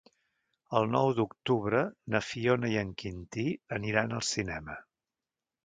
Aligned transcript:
El 0.79 0.87
nou 0.95 1.09
d'octubre 1.19 1.83
na 2.15 2.23
Fiona 2.29 2.73
i 2.77 2.79
en 2.83 2.95
Quintí 3.03 3.47
aniran 3.81 4.19
al 4.19 4.27
cinema. 4.33 4.83